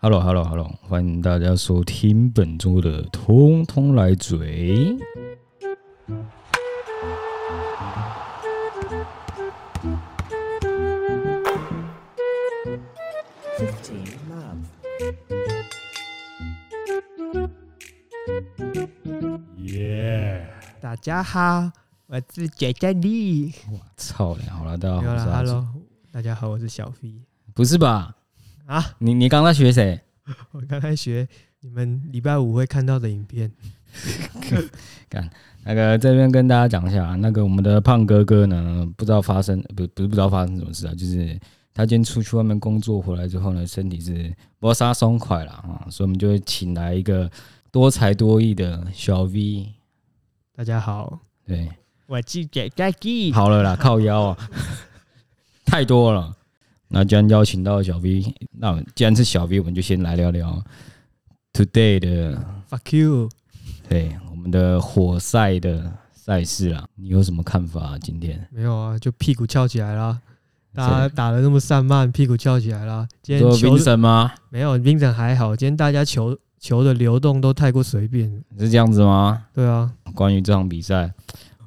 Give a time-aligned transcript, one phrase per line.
[0.00, 4.94] Hello，Hello，Hello，欢迎大家收听本周的《通通来嘴》。
[19.56, 20.48] 耶！
[20.80, 21.72] 大家好，
[22.06, 23.52] 我是杰杰利。
[23.68, 24.44] 我操嘞！
[24.44, 25.66] 好了，大家好，Hello，
[26.12, 27.12] 大家好，我是小飞。
[27.52, 28.14] 不是吧？
[28.68, 29.98] 啊，你你刚才学谁？
[30.52, 31.26] 我刚才学
[31.60, 33.50] 你们礼拜五会看到的影片。
[35.08, 35.28] 看
[35.64, 41.40] 那个这边跟大家讲一下，那个我们的胖哥哥呢，不知道发生不不是不知道发生什么事啊，就是
[41.72, 47.30] 他今天出去外面工作回来之后呢，身体是搏杀松快了啊，所以我们就会请来一个
[47.72, 49.72] 多才多艺的小 V。
[50.54, 51.70] 大家好，对，
[52.06, 53.32] 我是杰杰利。
[53.32, 54.50] 好了啦，靠腰啊，
[55.64, 56.36] 太多了。
[56.90, 60.62] 那既然邀请到小 V，那既然是小 V，我们就先来聊聊
[61.52, 63.28] Today 的 Fuck you，
[63.88, 67.98] 对我们的火赛的赛事啦，你有什么看法啊？
[67.98, 70.18] 今天没有啊，就屁股翘起来啦，
[70.74, 73.06] 大家打的那么散漫，屁股翘起来啦。
[73.22, 74.32] 今天说评审吗？
[74.48, 75.54] 没有，评审还好。
[75.54, 79.44] 今天大家球球的流动都太过随便，是这样子吗？
[79.52, 79.92] 对啊。
[80.14, 81.12] 关于这场比赛，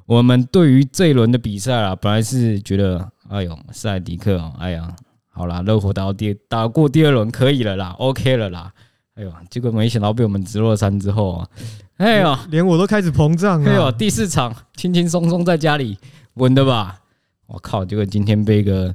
[0.06, 4.92] 我们对于这一轮的比赛啊，本来是觉得，哎呦，塞迪克哦，哎呀。
[5.34, 8.70] 好啦，热火打到第打过第二轮可以了啦，OK 了啦。
[9.14, 11.48] 哎呦，结果没想到被我们直落三之后啊，
[11.96, 13.70] 哎呦，连我都开始膨胀了。
[13.70, 15.98] 哎呦，第四场轻轻松松在家里
[16.34, 17.00] 稳的吧？
[17.46, 18.94] 我靠，结果今天被一个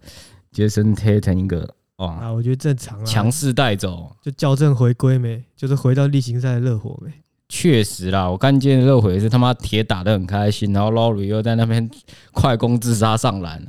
[0.52, 5.44] 杰森泰腾一个哇，啊，我觉得正常啊，强势带走，就校正回归没？
[5.56, 7.12] 就是回到例行赛的热火没？
[7.50, 11.88] 确实啦，我看今天热火也是他妈铁打的很开心，然后劳瑞又在那边
[12.32, 13.64] 快攻自杀上篮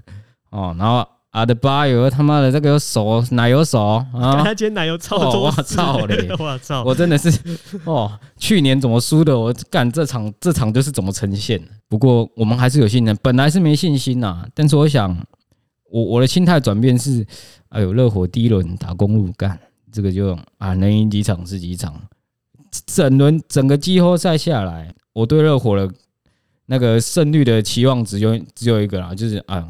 [0.51, 1.07] 哦，然后。
[1.33, 4.41] 阿德巴有他妈的这个有手奶油手啊！
[4.43, 6.27] 他今天奶油超多，我操嘞！
[6.41, 6.83] 我操！
[6.83, 7.31] 我真的是
[7.85, 9.39] 哦，去年怎么输的？
[9.39, 11.63] 我干这场这场就是怎么呈现。
[11.87, 14.47] 不过我们还是有信心，本来是没信心呐。
[14.55, 15.15] 但是我想，
[15.91, 17.25] 我我的心态转变是，
[17.69, 19.59] 哎呦，热火第一轮打公路干
[19.93, 21.95] 这个就啊，能赢几场是几场。
[22.87, 25.93] 整轮整个季后赛下来，我对热火的
[26.67, 29.69] 那个胜率的期望值就只有一个啦，就是啊。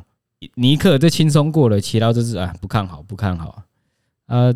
[0.54, 3.62] 尼克这轻松过了，其他就是啊不看好，不看好。
[4.26, 4.52] 啊，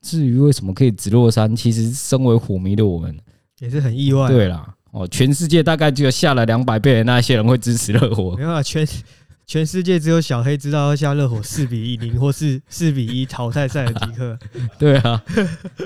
[0.00, 3.18] 至于为什么可以直落三，其实身为火迷的我们
[3.58, 4.28] 也是很意外。
[4.28, 8.36] 对啦，哦，全世界大概只有下了两百倍的那些人会支持热火。
[8.36, 8.86] 没有啊，全。
[9.46, 14.38] 全世界只有小黑知道要下热火四比一零或是四比一淘汰赛的吉克。
[14.78, 15.22] 对啊，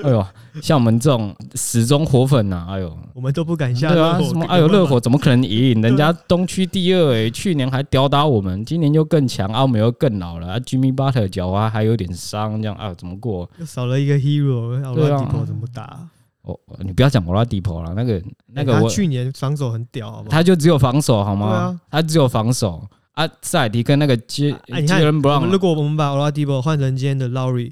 [0.04, 0.24] 哎呦，
[0.62, 4.24] 像我们这种死忠火粉呐，哎呦，我们都不敢下热火。
[4.24, 4.44] 什么？
[4.46, 5.82] 哎呦，热火怎么可能赢？
[5.82, 10.60] 人家东区第二诶，去年还吊打我们，今年又更强，澳门又更老了。
[10.60, 13.50] Jimmy Butler 脚啊还有点伤，这样啊怎么过？
[13.58, 16.08] 又少了一个 Hero，奥拉迪波怎么打？
[16.42, 20.30] 哦，你不要讲奥拉迪波了，那个那个我去年防守很屌，好不好？
[20.30, 21.78] 他就只有防守好吗？
[21.90, 22.86] 他只有防守。
[23.19, 24.55] 啊，塞尔迪跟那个杰
[24.87, 27.65] 杰伦布朗，如果我们把奥拉迪波换成今天的劳瑞，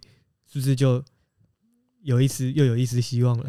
[0.52, 1.00] 是不是就
[2.02, 3.44] 有一丝又有一丝希望了？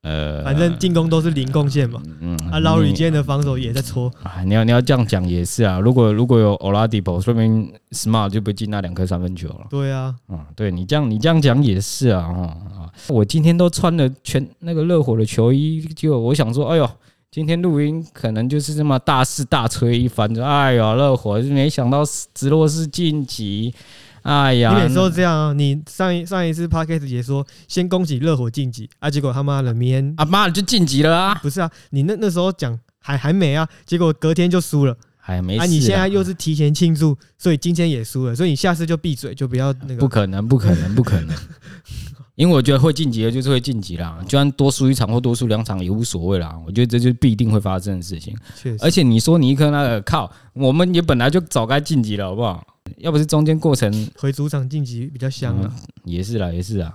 [0.00, 2.02] 呃，反正进攻都是零贡献嘛。
[2.18, 4.12] 嗯，啊，劳瑞今天的防守也在搓。
[4.24, 5.78] 啊，你要你要这样讲也是啊。
[5.78, 9.66] 如果如果有奥拉迪波，说明 Smart 就不进那两颗三分球了。
[9.70, 12.20] 对啊，嗯，对你这样你这样讲也是啊。
[12.24, 16.90] 啊，我今天都穿了全那个热火的球衣，就我想说，哎呦。
[17.32, 22.02] 今天录音可能就是这么大肆大吹一番，就哎呀，热火就没想到
[22.34, 23.74] 直落是晋级，
[24.20, 25.52] 哎呀，你每次都这样啊？
[25.54, 31.34] 你上一上一次 podcast 也说先恭喜热火晋级啊，结果他妈的明天啊妈的就晋级了啊？
[31.42, 35.64] 不是啊，你那那时候讲还还没啊，结果隔天就输了，还没啊？
[35.64, 39.96] 你现在又是提前庆祝，所以今天也输了，所以你下次就闭嘴，就不要那个。
[39.96, 41.34] 不可能，不可能，不可能。
[42.42, 44.18] 因为我觉得会晋级的，就是会晋级啦。
[44.24, 46.58] 就算多输一场或多输两场也无所谓啦。
[46.66, 48.36] 我觉得这就必定会发生的事情。
[48.80, 52.60] 而且你说尼克那个靠，我们也本来就早该晋级了，好不好？
[52.96, 55.72] 要不是中间过程回主场晋级比较香啊。
[56.02, 56.92] 也是啦，也是啊。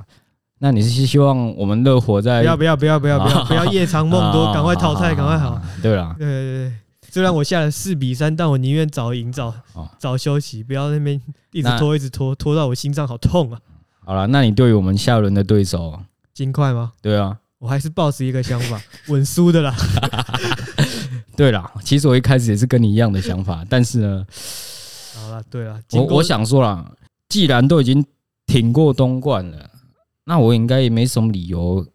[0.59, 2.41] 那你是希望我们热火在？
[2.41, 5.61] 不要不要不要不要不要 不要夜长梦多，赶快淘汰，赶快好。
[5.81, 6.73] 对啦，对对对。
[7.09, 9.53] 虽然我下了四比三，但我宁愿早赢早
[9.97, 11.17] 早休息，不要那边
[11.53, 13.57] 一直拖一直拖，拖到我心脏好痛啊。
[14.07, 15.99] 好了，那你对于我们下轮的对手
[16.33, 16.93] 金块吗？
[17.01, 19.75] 对啊，我还是抱持一个想法， 稳输的啦。
[21.35, 24.25] 对啦，其实我一开始也是跟你一样的想法， 但是呢，
[25.13, 26.89] 好了，对了，我我想说啦，
[27.27, 28.01] 既然都已经
[28.45, 29.69] 挺过东冠了，
[30.23, 31.85] 那我应该也没什么理由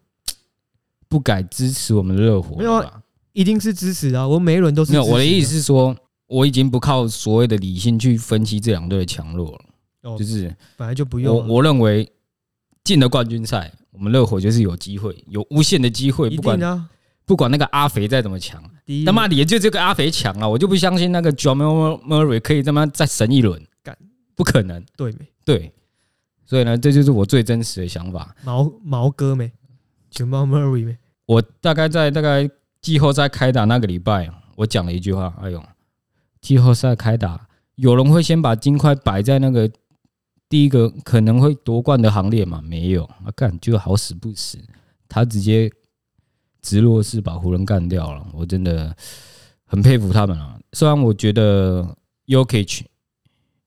[1.09, 2.55] 不改支持我们的热火。
[2.57, 3.01] 没有啊，
[3.31, 4.27] 一定是支持啊！
[4.27, 4.91] 我每一轮都是。
[4.91, 5.95] 没有，我的意思是说，
[6.27, 9.59] 我已经不靠所谓的理性去分析这两队的强弱了。
[10.03, 11.35] 就是本来就不用。
[11.35, 12.11] 我我认为
[12.83, 16.29] 进了冠军赛，我们热火就是有机会，有无限的机会。
[16.29, 16.89] 不管
[17.25, 18.61] 不管那个阿肥再怎么强，
[19.05, 20.45] 他妈的也就这个阿肥强啊！
[20.47, 23.97] 我就不相信那个 Jamal Murray 可以他妈再神一轮，干
[24.35, 24.83] 不可能。
[24.97, 25.19] 对没？
[25.45, 25.71] 对，
[26.45, 28.35] 所以呢，这就是我最真实的想法。
[28.43, 29.49] 毛毛哥没
[30.11, 30.97] ？Jamal Murray 没？
[31.25, 32.49] 我大概在大概
[32.81, 35.63] 季后赛开打那个礼拜，我讲了一句话：哎呦，
[36.41, 39.71] 季后赛开打，有人会先把金块摆在那个
[40.53, 42.61] 第一个可能会夺冠的行列嘛？
[42.61, 44.59] 没有，啊干就好死不死，
[45.09, 45.67] 他直接。
[46.61, 48.95] 直落式把湖人干掉了，我真的
[49.65, 50.57] 很佩服他们啊！
[50.71, 51.85] 虽然我觉得
[52.25, 52.83] Yokich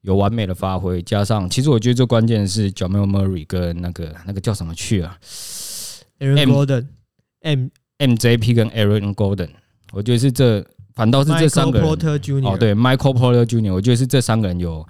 [0.01, 5.15] 有完美的发挥，加上其实我觉得最关键的是 Jamal Murray 跟那个那个叫什么去啊
[6.21, 6.87] ，Aaron Gordon
[7.43, 7.69] M
[7.99, 9.51] MJP 跟 Aaron Gordon，
[9.93, 11.87] 我觉得是这反倒是这三个人
[12.47, 14.89] 哦，对，Michael Porter Jr.，我觉得是这三个人有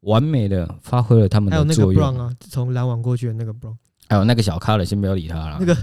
[0.00, 3.76] 完美的发挥了他们的作用啊，从篮网过去的那个 Brown，
[4.08, 5.76] 还有那个小咖了，先不要理他了，那个。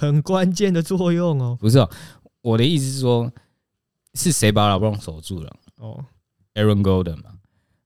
[0.00, 1.90] 很关键的作用哦，不是哦，
[2.40, 3.28] 我的意思是说，
[4.14, 5.52] 是谁把老布朗守住了？
[5.78, 6.04] 哦
[6.54, 7.32] ，Aaron Golden 嘛，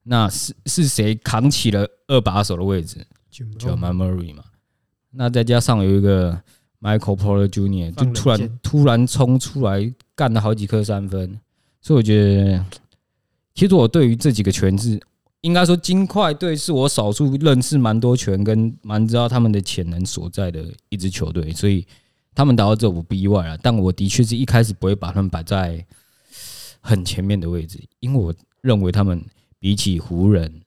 [0.02, 4.44] 那是是谁扛起了二把手的位置？Jamal Murray 嘛，
[5.12, 6.38] 那再加上有一个
[6.82, 7.94] Michael Porter Jr.
[7.94, 11.40] 就突然突然冲出来干了好几颗三分，
[11.80, 12.66] 所以我觉得，
[13.54, 15.00] 其实我对于这几个拳是
[15.42, 21.86] 应该说金块队是我少数认识蛮多拳跟蛮知道他们的潜能所在的一支球队，所以。
[22.34, 25.86] 他们打到这我不意外了，但我的确是一开始不会把他们摆在
[26.80, 29.22] 很前面的位置，因为我认为他们
[29.58, 30.62] 比起湖人、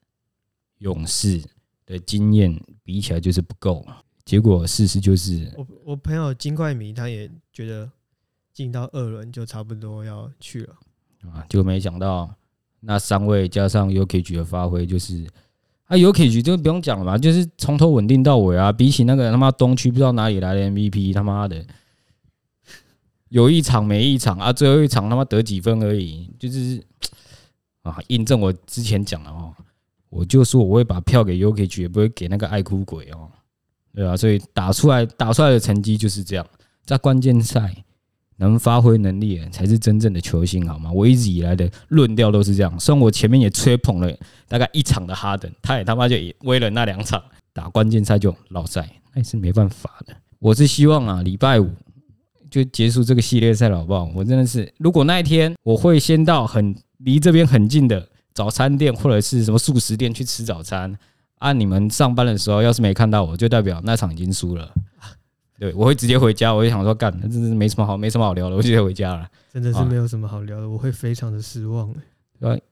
[0.78, 1.42] 勇士
[1.84, 3.84] 的经验比起来就是不够。
[4.24, 7.90] 结果事实就是，我我朋友金块迷他也觉得
[8.52, 10.76] 进到二轮就差不多要去了
[11.32, 12.32] 啊，就没想到
[12.86, 15.26] 那三位加上 u k i 的发挥就是。
[15.88, 18.72] 啊 u k i 就不用讲了嘛，就是从头稳定到尾啊。
[18.72, 21.64] 比起那个他妈东区不知道哪里来的 MVP，他妈的
[23.28, 26.82] 有一场没一场啊，最后一场他妈得几分而已，就是
[27.82, 29.54] 啊，印证我之前讲的哦。
[30.08, 33.30] 我就说我会把票给 u k i 也不会给那个爱哭鬼哦，
[33.94, 36.44] 对啊，所以打出来打出来的成绩就是这样，
[36.84, 37.72] 在关键赛。
[38.38, 40.92] 能发挥能力才是真正的球星，好吗？
[40.92, 42.78] 我一直以来的论调都是这样。
[42.78, 44.14] 虽然我前面也吹捧了
[44.46, 47.22] 大概一场的哈登，他也他妈就为了那两场
[47.52, 50.14] 打关键赛就落赛，那也是没办法的。
[50.38, 51.70] 我是希望啊，礼拜五
[52.50, 54.10] 就结束这个系列赛了，好不好？
[54.14, 60.94] 我真的是，如果那一天我会先到很离这边很近的早餐店或者是什么素食店去吃早餐，
[61.38, 64.70] 啊，你们上班的时候要是没看到我，就代表那场已经输了。
[65.58, 66.52] 对，我会直接回家。
[66.52, 69.28] 我就想说，干，那真是没什么好，没什么好聊的，我就直接回家了。
[69.52, 71.92] 真的是没有什么好聊的，我会非常的失望。
[72.38, 72.62] 对吧？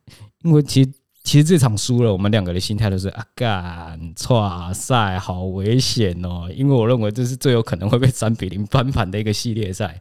[0.43, 0.93] 因为其实
[1.23, 6.51] 其实这场输了，我们两个的心态都是啊，干，哇塞，好危险哦！
[6.55, 10.01] 因为我认为这是最有可能会被三比零翻盘的一个系列赛。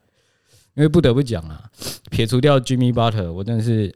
[0.76, 1.70] 因为不得不讲啊，
[2.10, 3.94] 撇除掉 Jimmy Butler，我真的是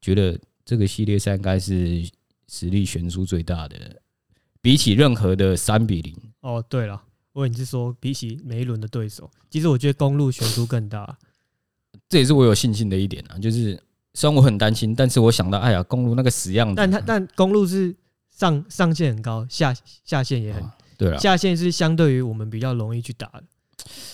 [0.00, 2.02] 觉得这个系列赛应该是
[2.48, 3.76] 实力悬殊最大的，
[4.60, 6.14] 比起任何的三比零。
[6.40, 7.00] 哦，对了。
[7.38, 11.16] 或者你是说，比起每一轮的对手，其实我觉得公路悬殊更大。
[12.08, 13.38] 这也是我有信心的一点啊。
[13.38, 13.80] 就是
[14.12, 16.74] 虽然我很担心，但是我想到，哎呀，公路那个死样子。
[16.74, 17.94] 但他但公路是
[18.28, 20.64] 上上限很高，下下限也很
[20.96, 21.18] 对了。
[21.20, 23.44] 下限是相对于我们比较容易去打的，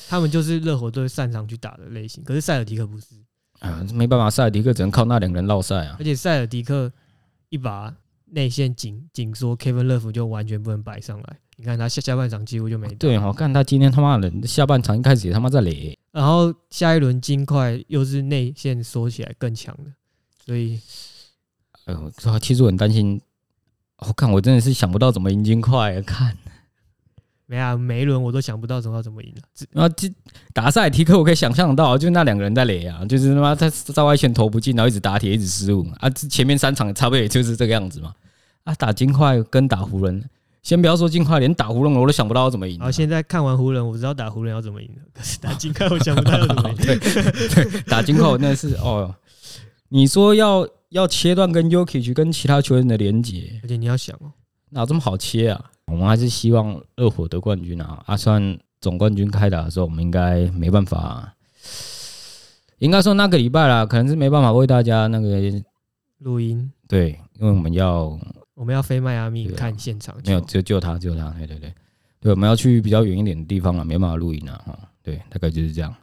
[0.06, 2.22] 他们就是热火队擅长去打的类型。
[2.24, 3.06] 可是塞尔迪克不是
[3.60, 5.96] 啊，没办法，塞尔迪克只能靠那两个人绕赛啊。
[5.98, 6.92] 而且塞尔迪克
[7.48, 7.96] 一把
[8.26, 11.38] 内线紧紧缩，Kevin Love 就完全不能摆上来。
[11.56, 12.94] 你看他下下半场几乎就没打。
[12.96, 19.92] 对，我看他今天他妈的下半场一开始也他妈在垒，然后下一轮金块又是内线缩起来更强的，
[20.44, 20.80] 所以，
[21.84, 23.20] 哎呦，其实我很担心。
[23.98, 26.02] 我看我真的是想不到怎么赢金块啊！
[26.04, 26.36] 看，
[27.46, 29.42] 没啊，每一轮我都想不到怎么怎么赢了。
[29.70, 29.94] 然后
[30.52, 36.10] 打塞尔提克，我可以想象到，就那两个人在垒啊，就是他妈他在外线投不进，然后一直打铁，一直失误啊。
[36.10, 38.12] 前面三场差不多也就是这个样子嘛。
[38.64, 40.28] 啊，打金块跟打湖人。
[40.64, 42.80] 先不要说金块，连打湖人我都想不到要怎么赢。
[42.80, 45.02] 好，现在看完湖人，我知道打湖人要怎么赢了。
[45.12, 46.76] 可是打金块，我想不到要怎么赢。
[46.80, 49.14] 对对，打金块我真的是哦。
[49.90, 54.32] 你说要要切断跟 Jokic 跟其他球员的连接，而且你要想哦，
[54.70, 55.70] 哪这么好切啊？
[55.84, 58.02] 我们还是希望热火得冠军啊！
[58.06, 61.34] 啊，算总冠军开打的时候，我们应该没办法。
[62.78, 65.28] 应该说那个礼拜啦，可能是没办法为大家那个
[66.20, 66.72] 录音。
[66.88, 68.18] 对，因为我们要。
[68.54, 71.74] 我们要飞迈阿密看现场，没有，就就他，就他，对对对，
[72.20, 74.78] 对，我们要去比较远一点的地方了，没办法录音了哈。
[75.02, 75.94] 对，大概就是这样。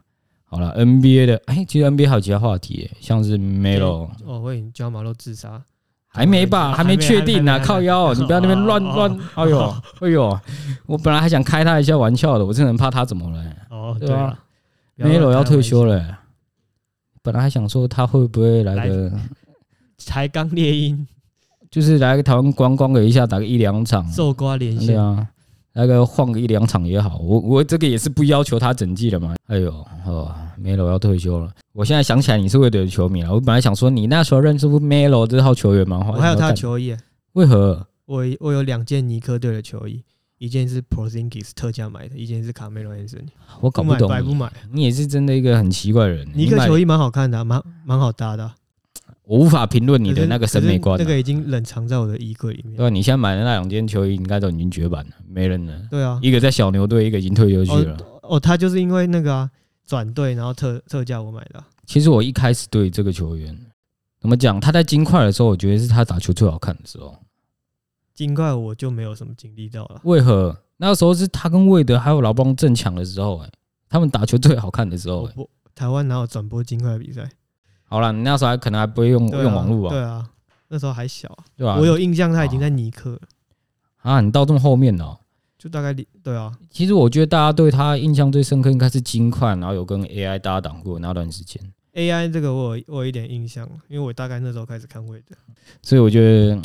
[0.44, 5.62] 好了，NBA 的，哎，其实 NBA 还有其他话题，像是 Melo，哦，会加马洛自杀，
[6.08, 7.58] 还没吧，还没确定呢。
[7.60, 9.18] 靠腰， 你不要那边乱乱。
[9.34, 10.40] 哎呦，哎呦，
[10.84, 13.56] 我本来还想开他一下玩笑的，我真的很怕他怎么了。
[13.70, 14.38] 哦，对啊
[14.98, 16.18] ，Melo 要退休了。
[17.22, 19.10] 本来还想说他会不会来个
[19.96, 21.06] 才刚猎鹰，
[21.72, 24.88] 就是来个台湾观光了一下，打个一两场，受瓜连线。
[24.88, 25.26] 对啊，
[25.72, 27.16] 来个晃个一两场也好。
[27.16, 29.34] 我我这个也是不要求他整季的嘛。
[29.46, 29.72] 哎呦，
[30.06, 31.50] 哦，Melo 要退休了。
[31.72, 33.32] 我现在想起来，你是魏队的球迷了。
[33.32, 36.06] 我本来想说，你那时候认识 Melo 这号球员吗？
[36.12, 36.94] 我还有他的球衣。
[37.32, 37.86] 为何？
[38.04, 40.02] 我我有两件尼克队的球衣，
[40.36, 43.24] 一件是 Porzingis 特价买的，一件是卡梅隆安森。
[43.62, 44.52] 我搞不懂，买不买。
[44.70, 46.28] 你也是真的一个很奇怪的人。
[46.34, 48.54] 尼克球衣蛮好看的，啊，蛮蛮好搭的，啊。
[49.24, 52.76] 我无法评论你的那个审美观，那个已经冷藏在我的衣柜里面。
[52.76, 55.80] 对，你现在买的那两件球衣应该都已经绝版了，没人了。
[55.90, 57.96] 对啊，一个在小牛队，一个已经退休去了。
[58.22, 59.50] 哦，他就是因为那个啊。
[59.84, 61.62] 转队，然后特特价我买的。
[61.84, 63.54] 其实我一开始对这个球员
[64.20, 64.58] 怎么讲？
[64.58, 67.14] 他在金块的时候，我觉得是他打球最好看的时候。
[68.14, 70.00] 金块我就没有什么经历到了。
[70.04, 70.56] 为何？
[70.78, 73.50] 那个时候是他跟魏德还有老邦正强的时候，哎，
[73.88, 75.28] 他们打球最好看的时候。
[75.74, 77.28] 台湾哪有转播金块比赛？
[77.92, 79.90] 好了，你那时候还可能还不会用用网络啊。
[79.90, 80.26] 对啊，
[80.68, 81.76] 那时候还小，对啊？
[81.78, 83.20] 我有印象他已经在尼克
[84.02, 85.18] 啊，你到这么后面了。
[85.58, 85.94] 就大概
[86.24, 91.62] 对啊，其实我觉得大家对他印象最深刻应该是金块，然后有跟 AI 搭档过那段时间。
[91.94, 95.36] AI 这个我有我有一点印象，因为我大概那时候开始看会的，
[95.82, 96.60] 所以我觉得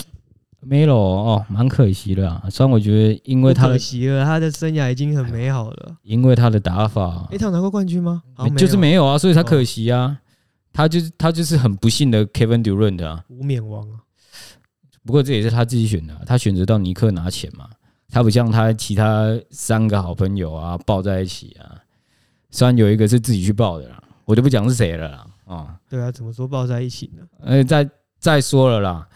[0.65, 2.41] Melo 哦蛮可惜的啊。
[2.49, 5.97] 虽然我觉得因为他的可惜了，他的生涯已经很美好了。
[6.01, 8.23] 因为他的打法，哎，他有拿过冠军吗？
[8.57, 10.17] 就是没有啊，所以才可惜啊。
[10.77, 13.97] 他就是他就是很不幸的 Kevin Durant 的啊，无冕王啊。
[15.03, 17.67] 不过这也是他自己选的，他选择到尼克拿钱嘛。
[18.09, 21.81] 他不像他其他三个好朋友啊，抱在一起啊。
[22.51, 25.27] 虽然有一个是自己去抱的啦，我就不讲是谁了啦。
[25.45, 27.23] 啊，对啊，怎么说抱在一起呢？
[27.39, 29.09] 呃，再再说了啦，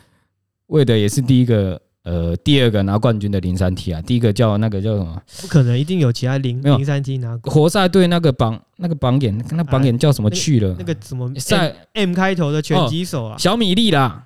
[0.65, 4.01] 为的也是第一个，呃，第二个拿冠军的零三 T 啊。
[4.01, 5.21] 第一个叫那个叫什么？
[5.41, 7.53] 不可能，一定有其他零零三 T 拿过。
[7.53, 10.75] 活塞队那个榜那个榜眼，那榜眼叫什么去了？
[10.79, 14.25] 那个什么在 M 开头的拳击手啊，小米粒啦。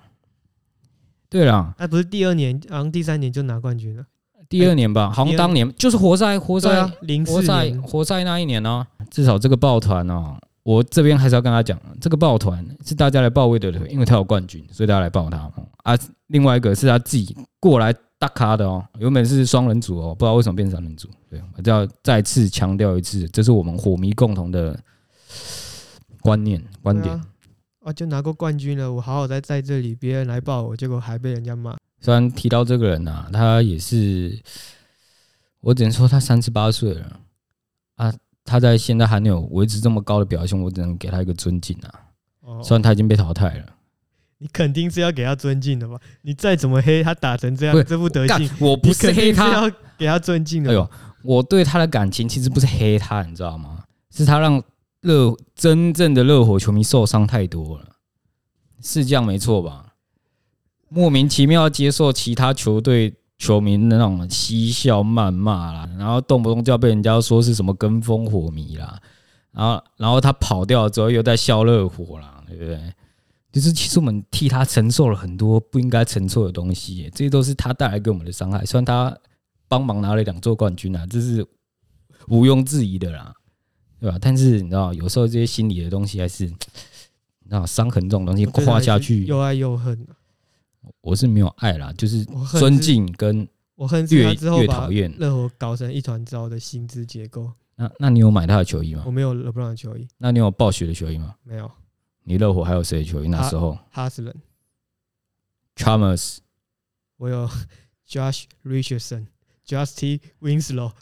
[1.28, 4.04] 对啦，那不是第二年，好像第三年就拿冠军了。
[4.48, 6.70] 第二年吧，好像当年就是活塞，活塞，
[7.26, 8.86] 活塞，活塞那一年呢。
[9.10, 15.48] 至少这个抱团哦，我这边还是要跟他讲，这个抱团是大家来抱魏德的，因为他有冠军，所以大家来抱他
[15.84, 15.96] 啊。
[16.26, 21.08] 另外一个是他自己过来打卡的哦，原本是双人组哦，不知道为什么变成三人组。
[21.30, 24.76] 对，我就要再次强调一次，这是我们火迷共同的
[26.20, 27.14] 观念观点。
[27.84, 31.76] 啊，就拿过冠军了，我好好在在这里，别人来抱我，结果还被人家骂。
[32.00, 34.36] 虽然提到这个人啊，他也是，
[35.60, 37.20] 我只能说他三十八岁了
[37.94, 38.12] 啊，
[38.46, 42.62] 他在现在还没有维持这么高的表现，我只能给他一个尊敬啊。
[42.62, 43.66] 虽然他已经被淘汰了，
[44.38, 45.98] 你肯定是要给他尊敬的吧？
[46.22, 50.70] 你再怎么黑，他打成这样，这副德行，我不是黑他，要给他尊敬的。
[50.70, 50.88] 哎呦，
[51.22, 53.82] 我对他的感情其实不是黑他，你知道吗？
[54.10, 54.62] 是他让
[55.00, 57.96] 热真正的热火球迷受伤太多了，
[58.80, 59.94] 是这样没错吧？
[60.88, 68.98] 莫名其妙接受其他球队球迷那种嬉笑谩骂啦，然后动不动就要被人家说是什么跟风火迷啦，
[69.52, 72.80] 然后然后他跑掉之后又在笑热火啦，对不对？
[73.52, 78.64] 就是其实我们替他承受了很多不应该承受的东西，这些都是他带来给我们的伤害。
[78.66, 79.16] 虽然他
[79.66, 81.46] 帮忙拿了两座冠军啊，这是
[82.28, 83.32] 毋庸置疑的啦，
[83.98, 84.18] 对吧？
[84.20, 86.52] 但是你知道，有时候这些心理的东西还是，
[87.44, 90.06] 那伤痕这种东西跨下去，又爱又恨。
[91.00, 92.24] 我是没有爱啦，就是
[92.58, 95.12] 尊敬跟我恨越之后越讨厌。
[95.18, 97.52] 热火搞成一团糟的薪资结构。
[97.76, 99.02] 那那你有买他的球衣吗？
[99.04, 100.08] 我没有勒布朗的球衣。
[100.16, 101.34] 那你有暴雪的球衣吗？
[101.42, 101.70] 没有。
[102.24, 103.28] 你热火还有谁的球衣？
[103.28, 104.34] 那时候哈斯伦、
[105.76, 106.38] Chalmers，
[107.18, 107.48] 我有
[108.08, 109.26] Josh Richardson、
[109.66, 110.92] Justin Winslow。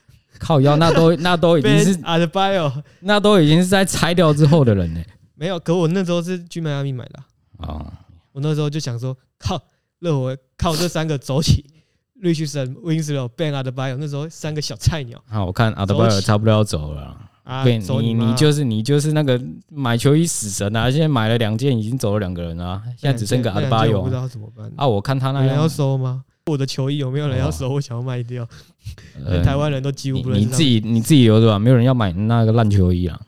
[0.40, 5.00] 靠腰，那都 那都已经是 Adebayo，那都已经是在拆掉之后的人呢。
[5.36, 7.22] 没有，可我那时候是去迈阿密买的
[7.58, 8.00] 啊。
[8.32, 9.62] 我那时候就想说，靠。
[10.04, 11.64] 热火靠这三个走起
[12.22, 15.18] ，Richardson、Winslow、Ben Adebayo，那时候三个小菜鸟。
[15.26, 17.16] 好，我看 Adebayo 差不多要走了。
[17.44, 20.90] 啊，你你就是你就是那个买球衣死神啊！
[20.90, 24.02] 现在买了两件，已经走了两个人啊，现在只剩个 Adebayo。
[24.02, 24.86] 不知道怎么办啊？
[24.86, 26.24] 我看他那样要收吗？
[26.46, 27.70] 我的球衣有没有人要收？
[27.70, 28.46] 我想要卖掉。
[29.42, 30.38] 台湾人都几乎不能。
[30.38, 31.58] 你自己你自己有对吧？
[31.58, 33.18] 没有人要买那个烂球衣啊。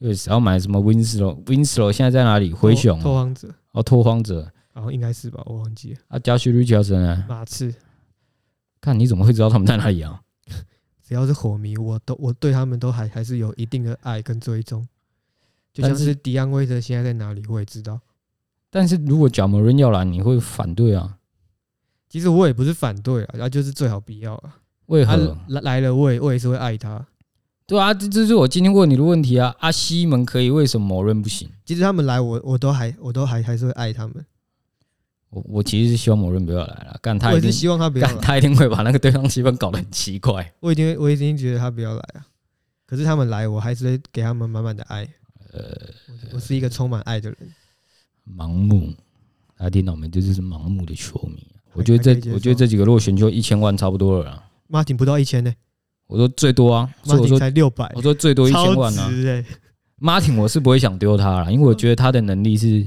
[0.00, 2.52] 对，只要买什么 Winslow，Winslow 现在在哪里？
[2.52, 2.98] 灰熊。
[3.00, 3.48] 拓荒者。
[3.72, 4.48] 哦，拓荒者。
[4.72, 6.00] 然后应该是吧，我忘记了。
[6.08, 7.24] 啊，加许瑞乔森呢？
[7.28, 7.74] 马刺，
[8.80, 10.20] 看你怎么会知道他们在哪里啊？
[11.02, 14.86] 只要是火迷，我都我对他们都还还是有一定的爱跟追踪。
[15.72, 18.00] 就像是迪安威特现在在哪里，我也知道。
[18.70, 21.18] 但是如果贾某人要来，你会反对啊？
[22.08, 24.58] 其实我也不是反对啊，那就是最好不要啊。
[24.86, 27.06] 为何来来了，我也我也是会爱他。
[27.66, 29.54] 对啊，这这是我今天问你的问题啊。
[29.60, 31.50] 阿西们可以，为什么某人不行？
[31.64, 34.24] 其实他们来我，我我都还我都还还是会爱他们。
[35.30, 40.50] 我我其实是希望某人不要来了，干他一定是希望他不要来，他一定会把那个对方气氛搞得很奇怪。
[40.60, 42.24] 我已经我已经觉得他不要来啊，
[42.86, 45.06] 可是他们来，我还是会给他们满满的爱。
[45.52, 45.76] 呃，
[46.32, 47.38] 我是一个充满爱的人。
[48.36, 48.92] 盲目，
[49.56, 50.08] 大家听到没？
[50.08, 51.46] 这就是盲目的球迷。
[51.74, 54.42] 我觉得这我觉得这几个落选就一千万差不多了。
[54.66, 55.52] 马丁不到一千呢。
[56.06, 57.90] 我说最多啊，我说才六百。
[57.94, 59.10] 我说最多一千万啊。
[59.96, 62.86] 马丁我是不会想丢他了，因为我觉得他的能力是，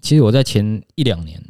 [0.00, 1.40] 其实我在前一两年。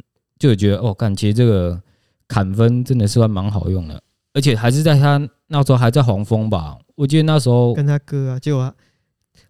[0.41, 1.79] 就有觉得哦，感觉这个
[2.27, 4.01] 砍分真的是还蛮好用的，
[4.33, 6.79] 而且还是在他那时候还在黄蜂吧？
[6.95, 8.73] 我记得那时候跟他哥啊，结果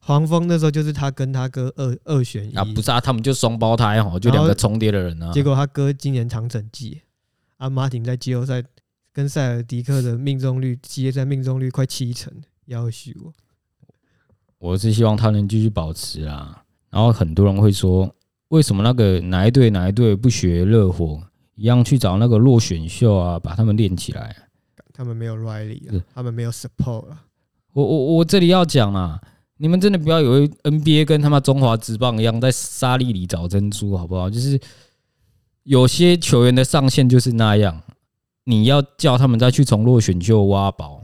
[0.01, 5.31] 黄蜂那时候就是他跟他哥二二选一啊，不是啊，他们就双胞胎哈，就两个重叠的人啊。
[5.31, 7.00] 结果他哥今年长整季，
[7.55, 8.62] 阿马丁在季后赛
[9.13, 12.33] 跟塞尔迪克的命中率，季后赛命中率快七成，
[12.65, 13.31] 要许我。
[14.57, 18.13] 我是希望他能继续保持啊，然后很多人会说。
[18.51, 21.22] 为什么那个哪一队哪一队不学热火
[21.55, 24.36] 一样去找那个落选秀啊，把他们练起来？
[24.93, 27.24] 他们没有 Riley，他们没有 support 啊。
[27.72, 29.17] 我我我这里要讲啊，
[29.55, 34.29] 你们真的不要以为 NBA 跟他妈中华职棒一样，在沙粒里找珍珠，好不好？
[34.29, 34.60] 就是
[35.63, 37.81] 有些球员的上限就是那样，
[38.43, 41.01] 你要叫他们再去从落选秀挖宝，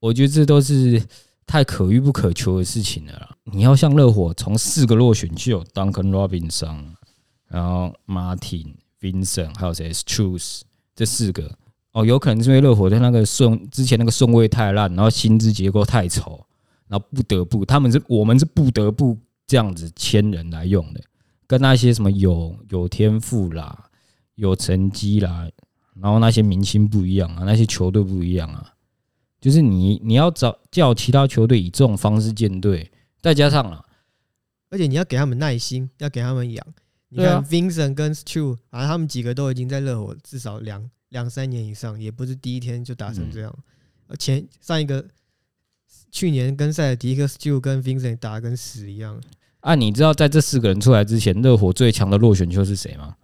[0.00, 1.02] 我觉得这都是。
[1.46, 3.36] 太可遇不可求的事情了啦！
[3.44, 6.94] 你要像热火从四个落选秀，Duncan Robinson，
[7.48, 10.60] 然后 Martin Vincent，还有谁？Strus
[10.94, 11.52] 这四个
[11.92, 16.46] 哦，有可能是因为热火的那个顺之前那个顺位太烂，然后薪资结构太丑，
[16.86, 21.00] 然后不得不他们是我们是不得不这样子签人来用的，
[21.48, 23.86] 跟那些什么有有天赋啦、
[24.36, 25.48] 有成绩啦，
[26.00, 28.72] 然后那些明星不一样啊，那些球队不一样啊。
[29.40, 33.84] 就是你，你要找叫其他球队以这种方式建队，再加上了，
[34.68, 36.66] 而且你要给他们耐心，要给他们养。
[37.08, 43.52] 你看 Vincent 跟 Strus，反正他们几个都已经在热火至少两两三年以上，也不是第一天就打成这样。
[44.18, 45.04] 前上一个
[46.12, 49.20] 去年跟塞尔迪克 Strus 跟 Vincent 打得跟屎一样。
[49.60, 53.16] 啊，你知道在这四个人出来之前，热火最强的落选秀是谁吗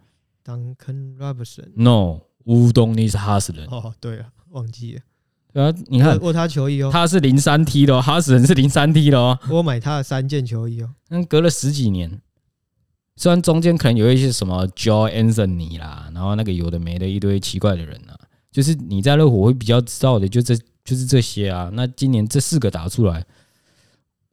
[0.43, 1.69] ？Duncan Robinson。
[1.75, 3.69] No，Udonis Haslem。
[3.69, 5.01] 哦，对啊，忘记了。
[5.57, 9.39] 对啊，你看我他球衣哦，他是零三 T 的，哦哈斯人是零三 T 的哦。
[9.49, 12.21] 我买他的三件球衣哦，嗯，隔了十几年，
[13.15, 18.13] 虽然中间可能有一些什么 Joe Anthony 啦，然后那个有的没的一堆奇怪的人啊，
[18.51, 21.71] 就是你在热火会比较知道的，就这就是这些啊。
[21.73, 23.25] 那今年这四个打出来，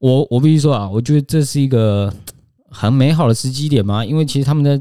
[0.01, 2.13] 我我必须说啊，我觉得这是一个
[2.69, 4.79] 很美好的时机点嘛，因为其实他们的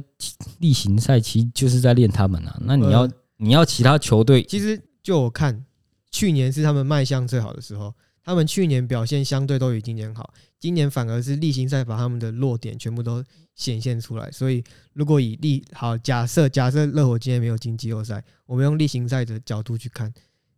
[0.60, 2.60] 例行赛期就是在练他们啊。
[2.66, 5.64] 那你要你要其他球队，其实就我看。
[6.14, 7.92] 去年是他们卖相最好的时候，
[8.24, 13.22] 他们去年表现相对都比今年好，今年反而是例行赛把他们的弱点全部都
[13.56, 14.32] 显现出来。
[14.32, 20.14] 所以，如果以例好假设，假设热火今年没有进季后赛，我们用例行赛的角度去看，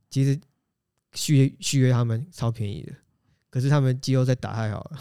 [0.09, 0.37] 其实
[1.13, 2.91] 续续约他们超便宜的，
[3.49, 4.99] 可是他们季后赛打太好了。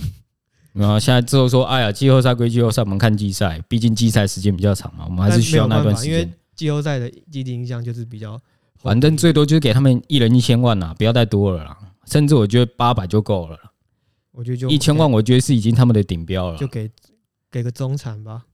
[0.73, 6.13] 然后现在之后说，哎呀，季后赛归季后赛，我们看季赛，毕竟季赛时间比较长嘛，我们还是需要那段时间。
[6.13, 8.41] 因为季后赛的积极印象就是比较。
[8.85, 11.79] 反正最多就是给他们一人一千万啦，不要再多了啦。
[12.05, 13.59] 甚至我觉得八百就够了。
[14.31, 16.59] 我觉得就一千万，我觉得是已经他们的顶标了。
[16.59, 16.91] 就给
[17.51, 18.45] 给个中产吧。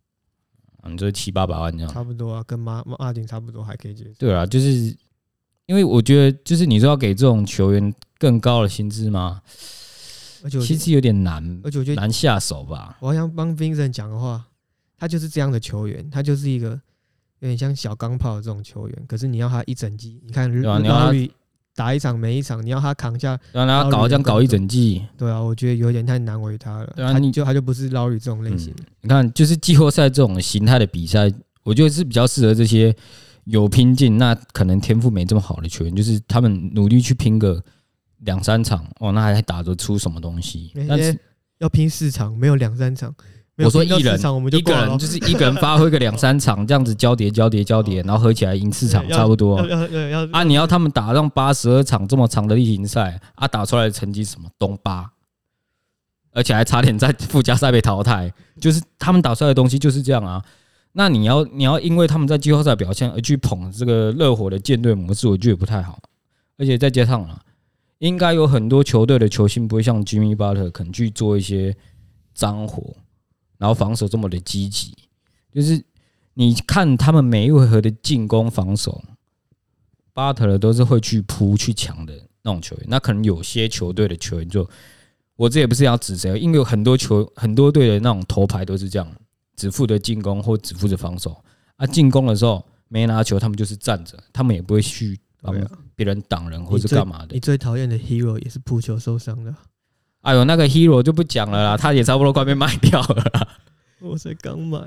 [0.85, 1.93] 嗯，就是七八百万这样。
[1.93, 4.11] 差不多啊，跟马马丁差不多，还可以接受。
[4.21, 4.97] 对啊，就是
[5.67, 9.43] 因为我觉得，就是你说要给这种球员更高的薪资吗？
[10.45, 12.97] 而且其实有点难，而且我觉得难下手吧。
[13.01, 14.47] 我好想帮 Vincent 讲的话，
[14.97, 16.81] 他就是这样的球员，他就是一个。
[17.41, 20.51] 有点像小钢炮的这种球员，可是你要他一整季，你看，
[21.75, 26.93] 打一场没一场，你要他扛下，让他搞这样搞一整季，对啊，我觉得有点太难为他了。
[26.95, 28.75] 对啊，你就他就不是捞鱼这种类型。
[29.01, 32.95] 你看，就是季后赛这种形态的比赛，我觉得是比较适合这些
[33.45, 37.63] 有拼劲，那可能天赋没这么好的球员，就是他们努力去拼个
[38.19, 40.73] 两三场，哦，那还打得出什么东西？
[40.87, 41.17] 但是
[41.59, 43.15] 要拼四场，没有两三场。
[43.65, 44.19] 我说一人，
[44.53, 49.57] 一个人就是一个人发挥个两三场，这样子交叠交叠交叠，然后合起来赢四场差不多。
[50.33, 55.11] 啊，你要他们打上八十二场这么长的例行赛，啊，打出来的成绩什么东八，
[56.33, 60.43] 而且还差点在附加赛被淘汰，就是他们打出来的东西就是这样啊。
[60.93, 65.99] 那你要你要因为他们在季后赛表现而去捧这个热火的舰队模式，我觉得不太好。
[66.59, 67.41] 而且再加上啊，
[67.99, 71.75] 应该有很多球队的球星不会像 Jimmy Butler 肯去做一些
[72.35, 72.95] 脏活。
[73.61, 74.97] 然后防守这么的积极，
[75.53, 75.85] 就是
[76.33, 79.05] 你看他们每一回合的进攻防守，
[80.15, 82.87] 巴特勒都是会去扑去抢的那种球员。
[82.89, 84.67] 那可能有些球队的球员就，
[85.37, 89.07] 我这也不是要指谁，因为有很多球很多队的那种头牌都是这样，
[89.57, 91.45] 只负责进攻或只负责防守。
[91.77, 95.55] 啊，进攻的时候没拿球，他们就是站着，他们也不会去帮
[95.95, 97.35] 别人挡人或是干嘛的。
[97.35, 99.55] 你最讨厌的 Hero 也是扑球受伤的。
[100.23, 103.49] 哎呦，那个 Hero 就不讲了啦，他也差不多快被卖掉了啦。
[104.01, 104.79] 我才刚买。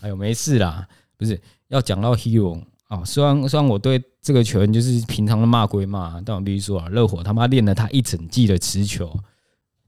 [0.00, 3.04] 哎呦，没事啦，不是要讲到 Hero 啊。
[3.04, 9.14] 虽然虽然我对这个球员就是平常的骂归骂，但我必须说啊，热火他妈练了他一整季的持球，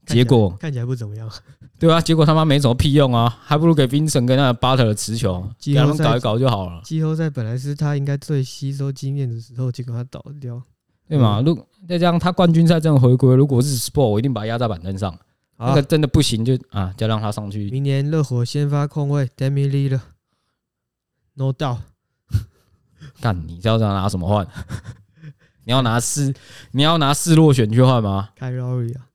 [0.05, 1.29] 结果看起来不怎么样。
[1.77, 6.81] 对啊，结果他妈没什么屁用啊，还不如给 Vincent 跟那个 Butler 的持球，给他们搞一搞就好了。
[6.83, 10.61] 季后赛本来是他应该最吸收经验的时候，结果他倒掉。
[11.07, 11.41] 对嘛？
[11.45, 15.17] 如果再加上，他冠军赛这样回归，如果是 Sport，我一定把他压在板凳上。
[15.57, 17.69] 那个真的不行，就啊，就让他上去。
[17.69, 21.77] 明年热火先发控卫 Damian Lillard，No doubt。
[23.21, 24.45] 干，你知道要拿什么换？
[25.63, 26.33] 你要拿四，
[26.71, 28.29] 你要拿四落选去换吗？
[28.35, 29.07] 看 Lowry 啊，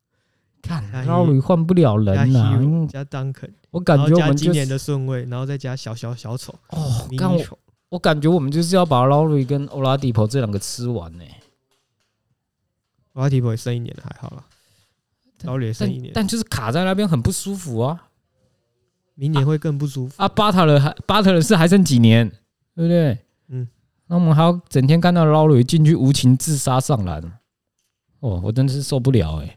[0.62, 2.86] 看 Lowry 换不了人啊。
[2.88, 6.54] 加 Duncan，我感觉我们今年的顺位，然后再加小小小丑。
[6.70, 7.58] 哦，干我，
[7.90, 11.24] 我感觉我们就是要把 Lowry 跟 Oladipo 这两个吃完呢。
[11.24, 11.39] 奥
[13.14, 14.44] 拉迪波也剩一年了，还好啦。
[15.42, 18.08] 老李也剩一年，但就是卡在那边很不舒服啊。
[19.14, 20.28] 明年会更不舒服啊。
[20.28, 22.28] 巴特勒还巴特勒是还剩几年，
[22.74, 23.18] 对不对？
[23.48, 23.66] 嗯。
[24.06, 27.22] 那我们还要整天看到劳瑞进去无情自杀上篮。
[28.20, 29.56] 哦，我真的是受不了哎！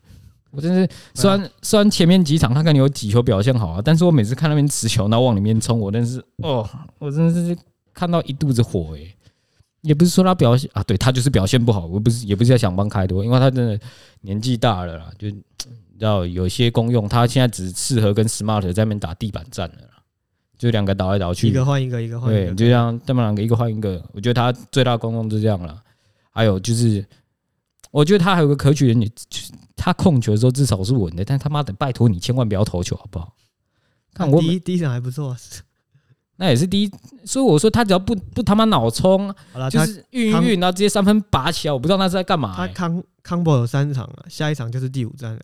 [0.52, 7.58] 我真是虽然虽然前面几场他看你有几球表现好啊，但是我每次看那边持球，然后往里面冲，我真是哦，我真的是
[7.94, 9.16] 看到一肚子火哎。
[9.84, 13.80] 也不是说他表现啊，对他就是表现不好，我不是也不是在想帮开多，因为他真的
[14.22, 20.02] 年纪大了啦，就你知道有些功用，他现在只适合跟 Smart 在那边打地板战了啦，
[20.58, 25.82] 就两个倒来倒去，一个换一个，一个换一个，对，就这样，他们两个一个换一个，我觉得他最大功用就这样了。
[26.32, 27.06] 还有就是，
[27.92, 29.12] 我觉得他还有个可取的，你
[29.76, 33.36] 他控球的时候至少是稳的，但他妈的拜托你千万不要投球好不好？
[34.14, 35.36] 看我第一第一场还不错。
[36.38, 36.92] 那也是第一，
[37.24, 39.34] 所以我说他只要不不他妈脑冲，
[39.70, 42.68] 就是运一运，然后直接三分拔起来，我不知道他是在干嘛、欸。
[42.68, 45.40] 他康康博有三场了，下一场就是第五战了。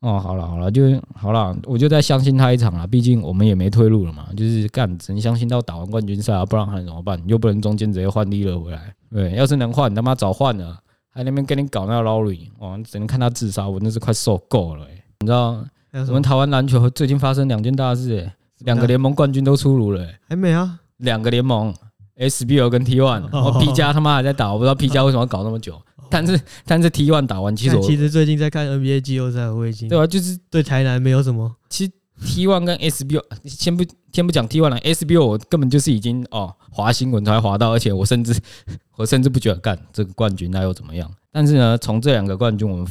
[0.00, 2.84] 哦，好了好了，就好了，我就再相信他一场了。
[2.84, 7.22] 毕竟我们也没退路了嘛，就是干只能相信到打完冠军赛啊，不然还能怎么办？
[7.28, 8.92] 又不能中间直接换利勒回来。
[9.12, 10.76] 对，要是能换，他妈早换了，
[11.08, 15.04] 还那边跟你搞那个劳瑞，哇，只能看他自杀，我那是快受够了、欸。
[15.20, 15.64] 你知道，
[16.08, 18.34] 我们台湾篮球最近发生两件大事、欸。
[18.64, 20.80] 两个联盟冠军都出炉了、欸，还没啊？
[20.98, 21.74] 两个联盟
[22.16, 25.80] ，SBL 跟 T1，然后 P 加他妈还在打，我不知道 P 加为什么要搞那么久。
[26.08, 31.50] 但是但是 T1 打完，其实我其实最近在看 NBA 季后赛，我已经对啊，就是对台南没有什么。
[31.70, 38.38] 其实 T1 跟 SBL 先不先不讲 T1 了，SBL 我根本就是已经哦滑新闻才滑到，而且我甚至
[38.96, 41.10] 我甚至不觉得干这个冠军那又怎么样？
[41.32, 42.86] 但是呢，从这两个冠军，我们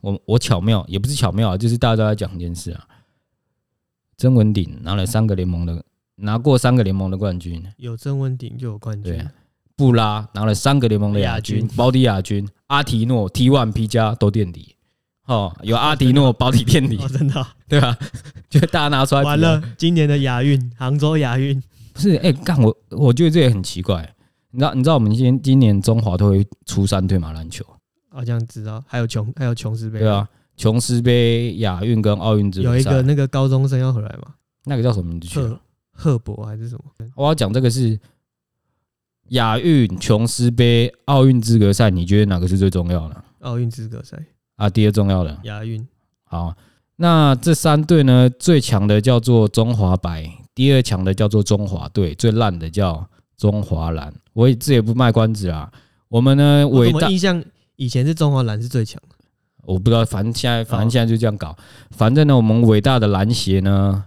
[0.00, 2.84] 我我巧妙也不是巧妙啊，就是大家都在讲一件事啊。
[4.20, 5.82] 曾文鼎拿了三个联盟的，
[6.16, 7.64] 拿过三个联盟的冠军。
[7.78, 9.14] 有曾文鼎就有冠军。
[9.14, 9.26] 对，
[9.74, 12.46] 布拉拿了三个联盟的亚军，保底亚军。
[12.66, 14.76] 阿提诺 T One P 加都垫底。
[15.24, 17.96] 哦，有阿提诺 保底垫底，真的，对吧？
[18.50, 19.22] 就大家拿出来。
[19.22, 21.58] 完了，今年的亚运，杭州亚运
[21.94, 22.16] 不是？
[22.16, 24.06] 哎，干我，我觉得这也很奇怪。
[24.50, 27.32] 你知道，你知道我们今年今年中华都会出三队嘛？
[27.32, 27.64] 篮球
[28.10, 30.28] 好像知道，还有琼，还有琼斯杯，对啊。
[30.60, 34.34] 琼斯杯、亚运跟奥运之有一个那个高中生要回来吗？
[34.66, 35.26] 那个叫什么名字？
[35.26, 35.58] 去了？
[35.90, 36.84] 赫伯还是什么？
[37.16, 37.98] 我要讲这个是
[39.28, 43.24] 亚运、琼斯杯、奥运资格赛，你觉得哪个是最重要的？
[43.38, 44.22] 奥运资格赛
[44.56, 45.88] 啊，第二重要的亚运。
[46.24, 46.54] 好，
[46.96, 54.12] 那这三队呢，最强的叫做中华白，第二强的叫做中华队，最烂的叫中华蓝。
[54.34, 55.72] 我也这也不卖关子啦。
[56.08, 57.42] 我们呢，伟大印象
[57.76, 59.16] 以前是中华蓝是最强的。
[59.62, 61.56] 我不知道，反正现在，反正现在就这样搞。
[61.90, 64.04] 反正呢，我们伟大的篮协呢，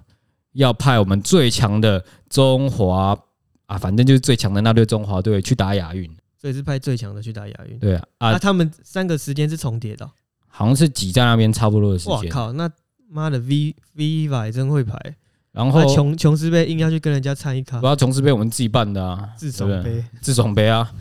[0.53, 3.17] 要派我们最强的中华
[3.65, 6.09] 啊，反正就是最强的那队中华队去打亚运。
[6.39, 7.79] 所以是派最强的去打亚运。
[7.79, 10.09] 对啊，啊，那他们三个时间是重叠的，
[10.47, 12.13] 好像是挤在那边差不多的时间。
[12.15, 12.69] 哇靠，那
[13.09, 14.97] 妈的 V V 百真会排。
[15.53, 20.91] 然后琼琼斯杯硬要去跟人家参一卡，不要琼斯杯我们自己办的啊，自爽杯，自爽杯啊。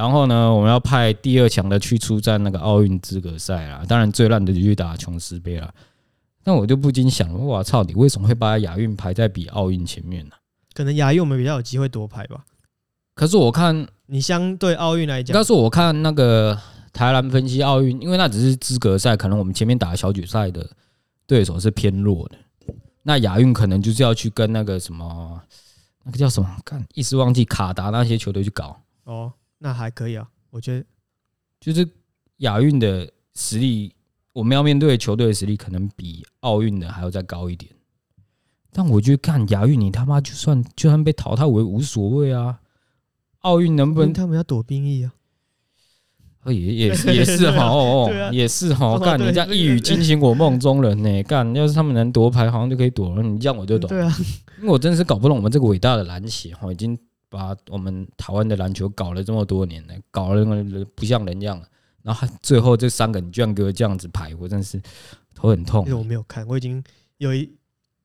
[0.00, 3.84] 然后呢，我们要派第二强的去出战那个奥运资格赛啦。
[3.86, 5.70] 当然，最烂的就去打琼斯杯了。
[6.42, 10.32] 那我就不禁想了，我操，你为什么会把亚运排在比奥运前面呢？
[10.72, 12.42] 可能亚运我们比较有机会夺牌吧。
[13.14, 16.58] 可是我看你相对奥运来讲，但是我看那个
[16.94, 20.66] 台南分析奥运，因为那只是资格赛，可能我们前面打小组赛的
[21.26, 22.38] 对手是偏弱的。
[23.02, 25.38] 那亚运可能就是要去跟那个什么。
[26.02, 26.48] 那个叫什么？
[26.64, 28.74] 看一时忘记卡达那些球队去搞。
[29.04, 30.84] 哦，那还可以啊，我觉得
[31.60, 31.88] 就是
[32.38, 33.94] 亚运的实力，
[34.32, 37.70] 我们要面对的球队的实力可能比奥运的还要再高一点。
[38.72, 42.60] 但我觉得看亚运，你他妈就算就算被淘汰，我也无所谓啊。
[43.40, 44.12] 奥运能不能？
[44.12, 45.12] 他们要躲兵役啊？
[46.46, 48.98] 也也也是哈哦哦，也是哈。
[48.98, 51.22] 干你这样一语惊醒我梦中人呢？
[51.24, 53.22] 干要是他们能夺牌，好像就可以躲了。
[53.22, 53.90] 你这样我就懂。
[53.90, 54.10] 对啊，
[54.58, 56.98] 因为我真的是搞不懂我们这个伟大的篮协哈，已经
[57.30, 60.44] 把我们台湾的篮球搞了这么多年了，搞了
[60.94, 61.66] 不像人样了。
[62.02, 64.78] 然后最后这三个你居然给我这样子排，我真是
[65.34, 65.86] 头很痛。
[65.86, 66.82] 因为我没有看，我已经
[67.18, 67.50] 有一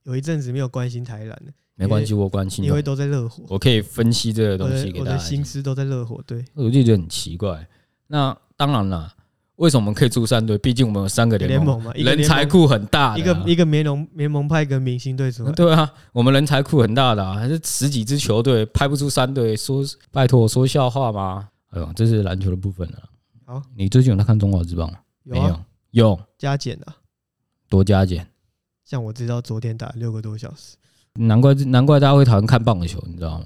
[0.04, 1.52] 有一阵子没有关心台篮了。
[1.78, 2.64] 没关系，我关心。
[2.64, 5.12] 因为都在热火，我可以分析这个东西给大家。
[5.12, 6.46] 我的心思都在热火，对。
[6.54, 7.68] 我就觉得很奇怪。
[8.08, 9.14] 那当然了，
[9.58, 10.58] 为什么我们可以出三队？
[10.58, 13.18] 毕竟我们有三个联盟嘛，人才库很大。
[13.18, 15.52] 一个一个联盟联盟派一个明星队出来。
[15.54, 21.48] 对啊，我们人才库很大的，还是十几支球队派不出三队，说拜托我说笑话吗？
[21.70, 23.04] 哎呦，这是篮球的部分了。
[23.46, 25.00] 好，你最近有在看中华之棒吗？
[25.24, 25.60] 没有，
[25.92, 26.98] 有加减啊，
[27.70, 28.28] 多加减。
[28.84, 30.76] 像我知道昨天打六个多小时，
[31.14, 33.46] 难怪难怪大家会讨厌看棒球，你知道吗？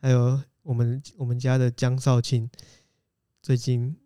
[0.00, 2.48] 还有我们我们家的江少卿
[3.42, 3.96] 最近。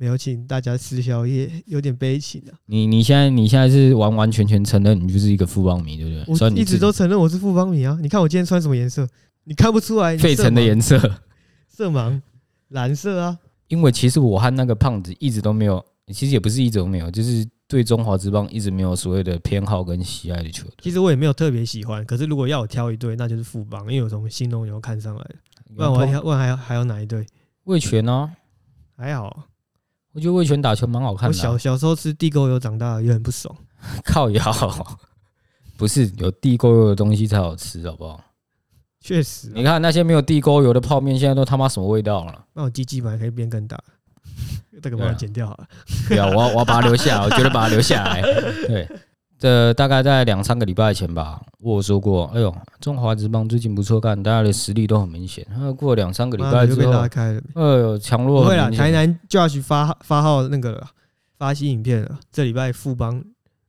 [0.00, 2.54] 没有请大家吃宵夜，有点悲情啊。
[2.66, 6.48] 你你现在你现在是完完全全承认你就是一个富邦迷，对不对？
[6.48, 7.98] 我一直都承认我是富邦迷啊。
[8.00, 9.06] 你看我今天穿什么颜色？
[9.42, 10.16] 你看不出来？
[10.18, 10.98] 费城的颜色，
[11.68, 12.20] 色盲，
[12.68, 13.38] 蓝色啊。
[13.66, 20.74] 因为其实我和那个胖子一直都没有，其实也不是一直都没有，就是对中华之邦一直没有所谓的偏好跟喜爱的球队。
[20.80, 25.34] 其实我也没有特别喜欢，可是如果要我挑一队，那就是富邦，因为我从新农牛看上来的。
[25.74, 27.26] 问我还要问还有还有哪一队？
[27.64, 28.30] 魏权呢？
[28.96, 29.44] 还好。
[30.18, 31.28] 我觉得魏全打球蛮好看的。
[31.28, 33.54] 我小小时候吃地沟油长大的，也很不爽。
[34.04, 34.42] 靠腰，
[35.78, 38.20] 不是有地沟油的东西才好吃，好不好？
[39.00, 42.44] 确实，你看那些没有地沟油的泡面，现在都他妈什么味道了？
[42.52, 43.78] 那我鸡鸡本来可以变更大，
[44.82, 45.68] 这个把它剪掉好了。
[46.08, 48.20] 对啊，我要我要把它留下，我绝对把它留下来。
[48.66, 48.88] 对。
[49.38, 55.46] 这大概在两三个礼拜前吧，我有说过，哎呦，中华职棒最近不错干，大家的实力都很明显。
[55.48, 57.40] 然后过了两三个礼拜之后，就被拉开了。
[57.54, 60.84] 哎呦，强弱不会啦，台南 Josh 发发号那个
[61.38, 63.22] 发新影片了，这礼拜富邦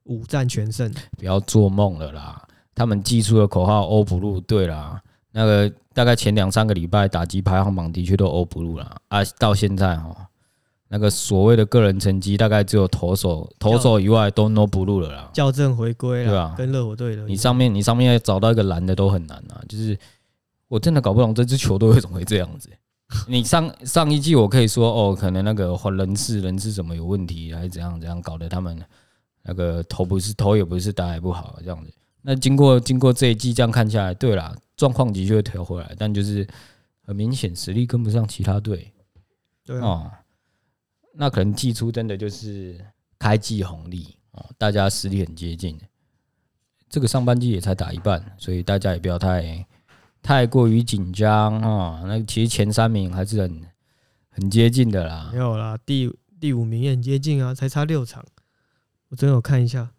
[0.06, 0.92] 五战全胜。
[1.18, 2.42] 不要做梦了啦，
[2.74, 5.00] 他们祭出的口号欧不入，对啦，
[5.32, 10.16] 那个大概前两三个礼拜打击排行榜的确都欧不入了啊，到现在哈。
[10.91, 15.30] 那个所谓的个人成绩，大概只有投手，投手以外都 no blue 了啦。
[15.36, 16.56] 校正回归了，对吧？
[16.58, 19.62] 跟热火队的，你上面你上面要找到一个蓝的都很难啊。
[19.69, 19.95] 就是
[20.67, 22.69] 我真的搞不懂这支球队为什么会这样子。
[23.28, 28.80] 你上上一季我可以说哦，可能那个人事人事什么有问题，还是怎样怎样搞得他们
[29.43, 31.93] 那个投不是投也不是打也不好这样子。
[32.23, 36.47] 那经过经过这一季这样看下来，对啦，状况的确会调回来，但就是
[37.06, 38.91] 很明显实力跟不上其他队。
[39.63, 40.12] 对啊。
[41.13, 42.80] 那可能季初真的就是
[43.17, 45.80] 开季红利哦，大家实力很接近。
[46.89, 49.65] 这个上半季也才打一半，所以大家也不要太
[50.22, 52.02] 太过于紧张啊。
[52.06, 53.62] 那其实前三名还是很
[54.30, 55.30] 很接近的啦。
[55.32, 58.26] 没有啦，第第五名也很接近啊，才差六场。
[59.10, 59.91] 我真有看一下，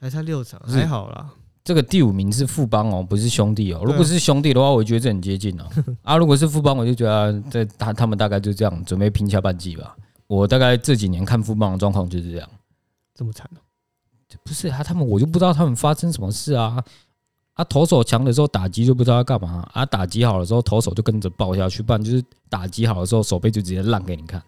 [0.00, 1.32] 还差六场，还好啦。
[1.62, 3.82] 这个第五名是富邦哦，不是兄弟哦。
[3.84, 5.68] 如果是兄弟的话，我觉得这很接近哦。
[6.02, 9.96] 啊，如果是富邦，我就觉得这他他们大概就这样准备拼下半季吧。
[10.26, 12.48] 我大概这几年看富邦的状况就是这样，
[13.14, 13.58] 这么惨啊？
[14.44, 16.82] 不是啊，他们我就不知道他们发生什么事啊。
[17.54, 24.42] 啊，投手强的时候打击就不知道要干嘛啊，打击好的时候投手就跟着爆下去，不然就是打击好的时候手背就直接烂给你看。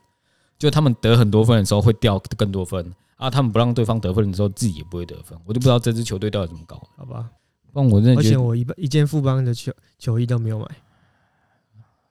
[0.58, 7.30] 就他们得很多分的时候会掉更多分啊，他们不让对方得分的时候自己也不会得分，我就不知道这支球队到底怎么搞，好吧？
[7.72, 10.66] 但我真的觉得，而且我一一件富邦的球球衣都没有买，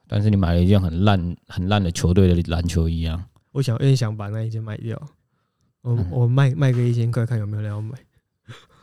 [0.08, 3.24] 但是你买了一件很烂很烂的球队的篮球衣啊。
[3.58, 4.96] 我想，有点想把那一件卖掉，
[5.82, 7.98] 我我卖卖个一千块，看有没有人要买。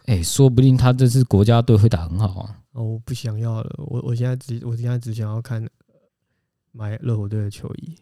[0.07, 2.59] 哎，说不定他这次国家队会打很好啊。
[2.73, 5.65] 哦，我不想要了，我我现在只我现在只想要看
[6.73, 7.95] 买热火队的球衣。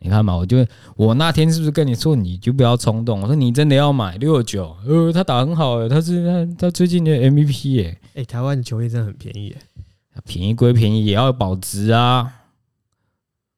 [0.00, 3.20] 你看嘛，我就我那天是不是跟你说，你就不要冲动？
[3.22, 8.00] 我说你真的要买六九，呃，他打很好哎，他是他他最近的 MVP 哎。
[8.14, 9.54] 哎，台湾的球衣真的很便宜
[10.12, 12.32] 哎，便宜归便宜，也要保值啊。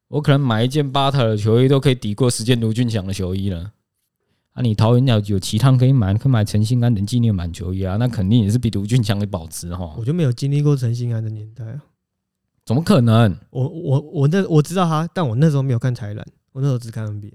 [0.09, 3.73] 我可能买一件巴特的球衣都可以抵过十件卢俊强的球衣了。
[4.53, 9.95] 啊，你桃园鸟有其他可以买，可以买陈信安的纪念版球衣啊，那肯定也是比卢俊强的保值哈。
[9.97, 11.85] 我就没有经历过陈信安的年代啊，
[12.65, 13.37] 怎么可能？
[13.51, 17.35] 我我我那我知道他，但我那时候没有看台篮，我那时候只看 NBA。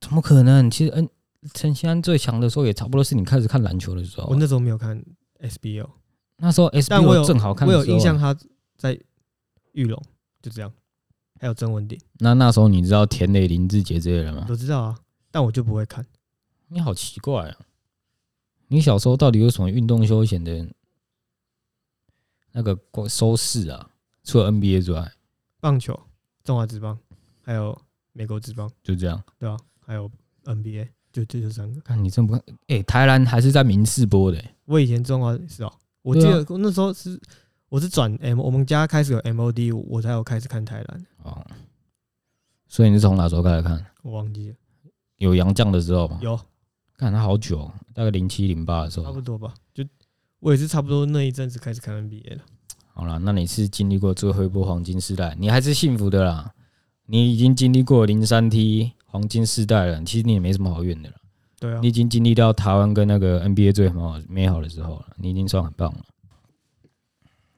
[0.00, 0.70] 怎么可能？
[0.70, 1.08] 其实，嗯，
[1.52, 4.28] 陈信安最强的时候也差不多是你开始看篮球的时候。
[4.28, 5.04] 我那时候没有看
[5.40, 5.88] SBL，
[6.38, 8.36] 那时候 SBL 正好看，我有印象他。
[8.78, 8.98] 在
[9.74, 10.02] 玉龙，
[10.40, 10.72] 就这样。
[11.42, 11.98] 还有曾文鼎。
[12.20, 14.46] 那那时候你知道田磊、林志杰这些人吗？
[14.48, 16.06] 我知道啊，但我就不会看。
[16.68, 17.56] 你好奇怪啊！
[18.68, 20.64] 你小时候到底有什么运动休闲的
[22.52, 22.78] 那个
[23.08, 23.90] 收视啊？
[24.22, 25.12] 除了 NBA 之外，
[25.58, 25.98] 棒球、
[26.44, 26.96] 中华职棒，
[27.42, 27.76] 还有
[28.12, 30.08] 美国职棒，就这样，对啊，还有
[30.44, 31.80] NBA，就就这三个。
[31.80, 32.42] 看你真不看？
[32.68, 34.54] 哎、欸，台南还是在民视播的、欸。
[34.66, 37.20] 我以前中华是哦，我记得那时候是
[37.72, 41.06] 我是转 M，我们家开始有 MOD，我才有开始看台南。
[41.22, 41.42] 哦，
[42.68, 43.82] 所以你是从哪时候开始看？
[44.02, 44.56] 我忘记了。
[45.16, 46.18] 有杨绛的时候吗？
[46.20, 46.38] 有，
[46.98, 49.54] 看他好久，大概零七零八的时候，差不多吧。
[49.72, 49.82] 就
[50.40, 52.42] 我也是差不多那一阵子开始看 NBA 了。
[52.92, 56.52] 好了，那你是经历过最后一波黄金时代，你还是幸福的啦。
[57.06, 61.16] 你已经经历过零三 T 黄金时代了，其实你也没什么好怨的了。
[61.58, 66.04] 对啊，你已经经历到台湾跟那个 NBA 最好美好的时候了，你已经算很棒了，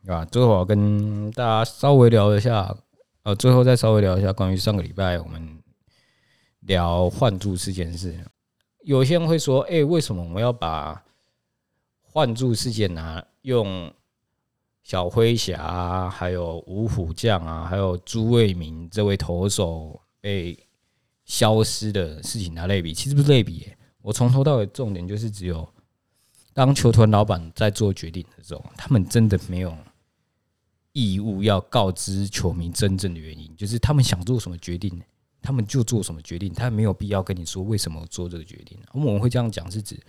[0.06, 2.76] 啊，最后我跟大家稍微聊一下，
[3.22, 5.62] 呃，最后再稍微聊一下关于上个礼拜我们
[6.60, 8.18] 聊换柱事件事。
[8.82, 11.02] 有些人会说，哎，为什么我们要把
[12.02, 13.92] 换柱事件拿用？
[14.86, 20.54] 小飞侠，还有五虎将啊，还有朱卫明这位投手被
[21.24, 23.66] 消失的事情来类比，其实不是类比、
[24.02, 25.66] 我从头到尾重点就是只有，
[26.52, 29.74] 当球团老板在做决定的时候，他们真的没有
[30.94, 34.98] 义务要告知球迷真正的原因，就是他们想做什么决定，
[35.42, 38.78] 他们就做什么决定，他没有必要跟你说为什么做这个决定。
[38.94, 40.00] 我们会这样讲，是指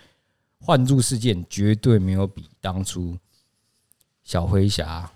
[0.59, 3.17] 换柱事件绝对没有比当初。
[4.23, 5.07] 小飞侠，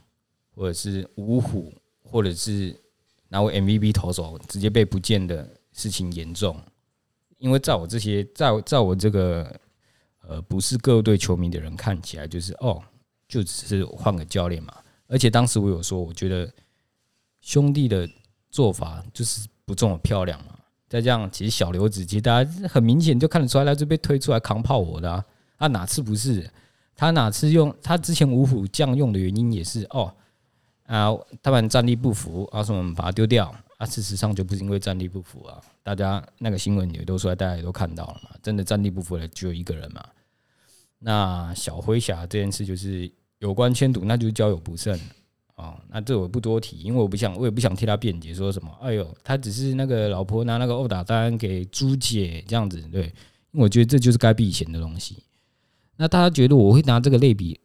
[0.53, 2.79] 或者是五虎，或者是
[3.27, 6.55] 哪位 MVP 投手直接被不见的事情严重，
[7.39, 9.59] 因为在我这些在在我这个
[10.21, 12.79] 呃不是各队球迷的人看起来，就是哦，
[13.27, 14.71] 就只是换个教练嘛。
[15.09, 16.49] 而且当时我有说，我觉得
[17.41, 18.09] 兄弟的
[18.49, 20.53] 做法就是不这么漂亮嘛。
[20.87, 25.25] 再这样，其实小刘子其实大家很明显就看得出来，他就被推出来扛炮火的啊，
[25.57, 26.49] 啊哪次不是？
[26.95, 30.13] 他哪次用他之前五虎将用的原因也是哦
[30.85, 31.09] 啊，
[31.41, 33.85] 他们战力不符啊，所以我们把他丢掉啊。
[33.85, 38.31] 事实上就不是因为战力不符啊，大家那个新闻也都出来，大家也都看到了嘛。
[38.43, 40.03] 真的战力不符的只有一个人嘛。
[40.97, 44.99] 那小飞侠这件事就是有关签赌，那就是交友不慎
[45.55, 45.81] 啊。
[45.89, 53.03] 那这我不多提，因为我不想，我也不想替他辩解，说什么哎呦，他只是那个老婆拿那个殴打单给朱姐这样子，对，
[53.51, 55.23] 因为我觉得这就是该避嫌的东西。
[55.97, 57.59] 那大家觉得我会拿这个类比，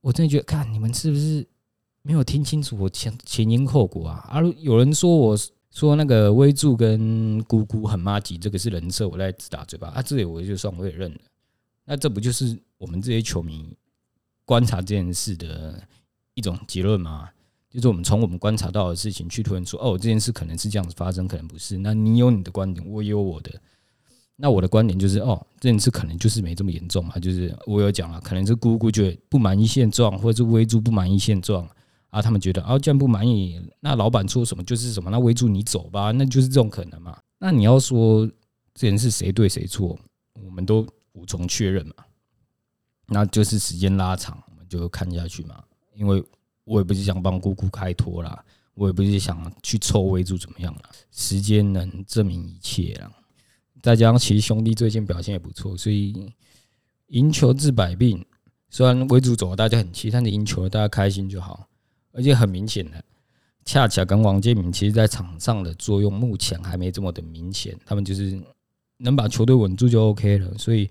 [0.00, 1.46] 我真的觉得，看你们是不是
[2.02, 4.28] 没有听清楚我前前因后果啊？
[4.30, 5.38] 啊，有人说我
[5.70, 10.02] 说那个威助跟姑姑很妈吉，这个是人设，我在自打嘴巴啊。
[10.02, 11.18] 这里我就算我也认了。
[11.86, 13.74] 那这不就是我们这些球迷
[14.44, 15.82] 观察这件事的
[16.34, 17.28] 一种结论吗？
[17.70, 21.76] 就是我们从我们观察到的事情去推论说，哦，这件事可能是这样子发生，可能不是。
[21.78, 23.50] 那你有你的观点，我也有我的。
[24.36, 31.68] 那我的观点就是，哦，这件事可能就是没这么严重嘛，就是我有讲了，可能是姑姑觉得不满意现状，或者是威助不满意现状
[32.10, 37.18] 啊，他们觉得啊，既然不满意，那老板说什么就是什么，那威助你走吧，那就是这种可能嘛。
[37.38, 38.24] 那你要说
[38.72, 39.98] 这件事谁对谁错，
[40.44, 41.94] 我们都无从确认嘛。
[43.06, 45.62] 那就是时间拉长，我们就看下去嘛。
[45.94, 46.22] 因为
[46.64, 53.10] 我也不是想帮姑姑开脱啦，我也不是想去凑威助怎么样啦，时间能证明一切啦。
[53.82, 56.32] 再加上其实兄弟最近表现也不错，所以
[57.08, 58.24] 赢球治百病。
[58.70, 61.68] 虽然威助走大家很气，但是赢球大家开心就好。
[62.10, 63.04] 而且很明显的，
[63.64, 68.40] 恰恰跟王建民其实在场上的作用目前还没这么的明显，他们就是
[68.96, 70.58] 能把球队稳住就 OK 了。
[70.58, 70.88] 所以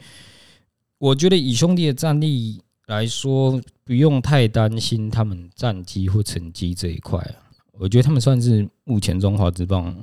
[1.03, 7.21] 我觉得以兄弟的战力来说，不用太担心他们战绩或成绩这一块。
[7.73, 9.93] 我觉得他们算是目前中华职棒。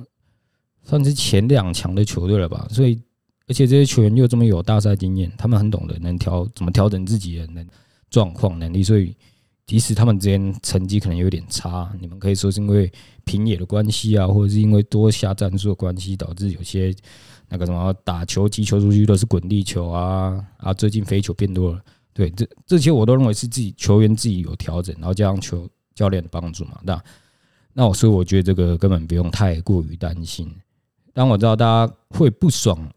[0.83, 2.99] 算是前两强的球队了吧，所以
[3.47, 7.65] 而且这些球员又这么有大赛经验，他们很懂得能调怎么调整自己的能
[8.11, 9.15] 状况能力，所以
[9.65, 12.91] 即使他们之间成绩可能有点差，你们可以说是因为
[13.25, 16.93] 平野的关系啊，或者是因为多下战术的关系，导致有些
[17.51, 21.81] 那个什么打球击球出去都是滚地球啊啊，最近飞球变多了，
[22.13, 27.03] 对，这这些我都认为是自己球员自己有调整，然后加上球教练的帮助嘛，那
[27.73, 30.49] 那我所以我觉得这个根本不用太过于担心。
[31.13, 32.89] 当我知道大家会不爽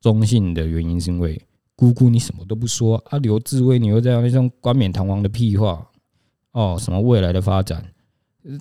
[0.00, 1.40] 中信的原因，是因为
[1.76, 5.86] 姑姑你什么都不说啊，刘志威你又这样那种冠冕堂皇的屁话。
[6.52, 7.82] 哦，什么未来的发展，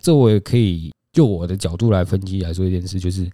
[0.02, 3.30] 这我也可以就我的角度来分析来说一件事，就是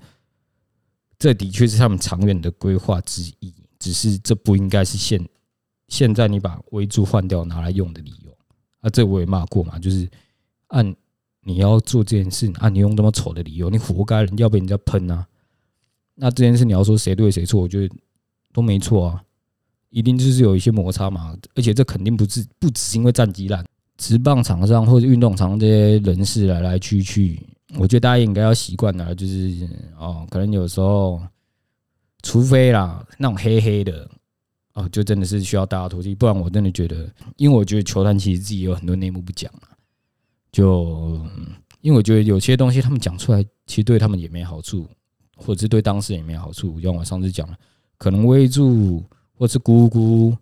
[1.20, 5.24] 这的确是他们长远的规划之一，只是这不应该是现
[5.88, 8.32] 现在你把威助换掉拿来用的理由
[8.82, 10.08] 啊，这我也骂过嘛，就是
[10.68, 10.96] 按
[11.42, 15.26] 你要做这件事，按你用这么丑的理由，你活该人要被人家喷啊。
[16.14, 17.96] 那这件事你要说谁对谁错，我觉得
[18.52, 19.24] 都没错啊，
[19.90, 21.36] 一定就是有一些摩擦嘛。
[21.56, 23.66] 而且这肯定不是不只是因为战绩烂，
[23.98, 27.40] 职棒场上或者运动场这些人士来来去去，
[27.76, 31.22] 我觉得大家应该要习惯了，就是哦，可能有时候，
[32.24, 34.10] 除非啦那种黑黑的。
[34.74, 39.74] 哦，就真的是需要大家妥协，不然我真的觉得，因为我觉得球团其实自己有很多内幕不讲啊。
[40.52, 41.20] 就
[41.82, 44.88] 因为我觉得有些东西他们讲出来，其实对他们也没好处，
[45.36, 46.80] 或者是对当事人也没好处。
[46.80, 47.58] 像我上次讲了，
[47.98, 49.04] 可能威助
[49.34, 50.38] 或是姑姑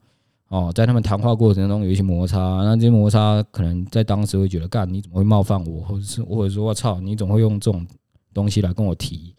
[0.49, 7.85] 哦，在他们谈话过程中有一些摩擦，那这些摩擦可能在当时会觉得，干你怎么会冒犯我，或者是或者说我操，你总会用这种
[8.33, 9.33] 东西来跟我提。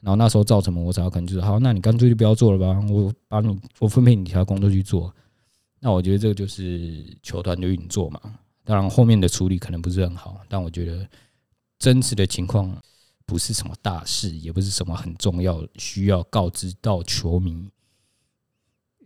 [0.00, 5.12] 然后那时候造成摩擦，可能就是好，那你干脆就不要做了吧，我把你我分配你其他工作去做。
[5.80, 8.20] 那我觉得这个就是球团的运作嘛。
[8.64, 11.04] 当然后面的处理可能不是很好，但我觉得
[11.80, 12.72] 真实的情况
[13.26, 17.68] 不是什么大事，也不是什么很重要需要告知到球迷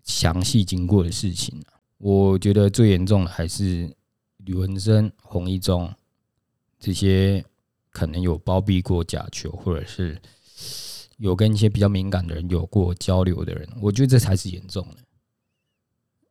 [0.03, 1.63] 详细经过的事情。
[1.99, 3.95] 我觉得最严重的还是
[4.39, 5.93] 吕文生、洪一中
[6.79, 7.45] 这些
[7.91, 10.21] 可能有包庇过假球，或者是。
[11.19, 14.97] 有跟一些比较敏感的人有过交流的人，我觉得这才是严重的。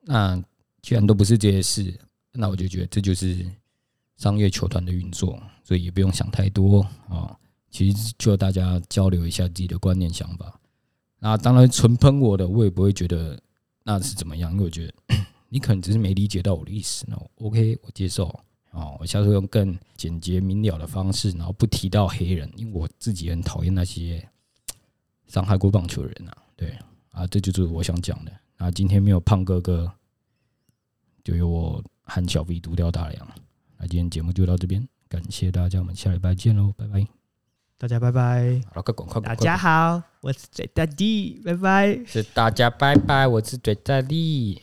[0.01, 0.43] 那
[0.81, 1.97] 既然都不是这些事，
[2.33, 3.45] 那我就觉得这就是
[4.17, 7.33] 商业球团的运作，所以也不用想太多啊。
[7.69, 10.59] 其实就大家交流一下自己的观念想法。
[11.19, 13.41] 那当然，纯喷我的，我也不会觉得
[13.97, 14.93] 那是怎么样，因为我觉得
[15.49, 17.05] 你可能只是没理解到我的意思。
[17.07, 18.27] 那 OK，我接受
[18.71, 18.91] 啊。
[18.99, 24.27] 我下次用更简洁明了的方式，然后不提到黑人，因为我自己很讨厌那些。
[25.27, 26.77] 伤害过棒球人啊，对
[27.11, 28.31] 啊，这就是我想讲的。
[28.57, 29.89] 啊，今天没有胖哥哥，
[31.23, 33.27] 就由我和小 V 独钓大梁。
[33.77, 37.07] 那今天节目就到这边，感谢大家，我们下礼拜见喽，拜拜。
[37.77, 38.61] 大家拜拜。
[38.67, 39.23] 好了，快滚快滚！
[39.23, 41.99] 大家好，我是嘴大弟，拜拜。
[42.05, 44.61] 是大家拜拜，我是嘴大弟。